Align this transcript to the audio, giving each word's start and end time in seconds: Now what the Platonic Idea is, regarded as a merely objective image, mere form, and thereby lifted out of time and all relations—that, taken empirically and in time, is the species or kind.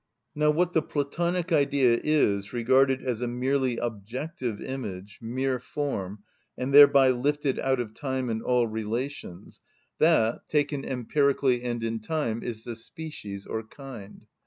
Now 0.33 0.49
what 0.49 0.73
the 0.73 0.81
Platonic 0.81 1.51
Idea 1.51 1.99
is, 2.03 2.53
regarded 2.53 3.03
as 3.03 3.21
a 3.21 3.27
merely 3.27 3.77
objective 3.77 4.59
image, 4.59 5.19
mere 5.21 5.59
form, 5.59 6.23
and 6.57 6.73
thereby 6.73 7.11
lifted 7.11 7.59
out 7.59 7.79
of 7.79 7.93
time 7.93 8.27
and 8.27 8.41
all 8.41 8.65
relations—that, 8.65 10.49
taken 10.49 10.83
empirically 10.83 11.61
and 11.61 11.83
in 11.83 11.99
time, 11.99 12.41
is 12.41 12.63
the 12.63 12.75
species 12.75 13.45
or 13.45 13.61
kind. 13.61 14.25